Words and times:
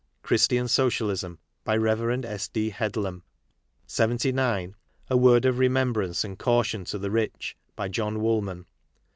Christian 0.23 0.67
Socialism. 0.67 1.37
By 1.63 1.77
Rev. 1.77 2.25
S. 2.25 2.47
D. 2.47 2.71
Headlam. 2.71 3.21
79. 3.85 4.73
A 5.11 5.15
Word 5.15 5.45
ol 5.45 5.51
Remembrance 5.51 6.23
and 6.23 6.39
Caiition 6.39 6.85
to 6.85 6.97
the 6.97 7.11
Rich. 7.11 7.55
By 7.75 7.87
John 7.87 8.19
Woolman. 8.19 8.65